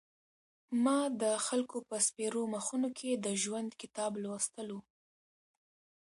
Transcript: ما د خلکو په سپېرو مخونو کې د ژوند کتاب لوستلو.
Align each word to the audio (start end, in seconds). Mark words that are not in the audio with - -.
ما 0.83 0.99
د 1.21 1.23
خلکو 1.47 1.77
په 1.89 1.95
سپېرو 2.07 2.43
مخونو 2.55 2.89
کې 2.97 3.09
د 3.25 3.27
ژوند 3.43 3.69
کتاب 3.81 4.11
لوستلو. 4.23 4.79